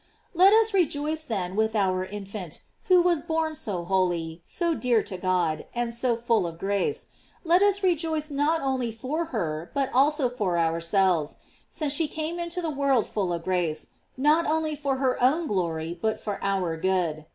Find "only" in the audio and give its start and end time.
8.61-8.91, 14.47-14.75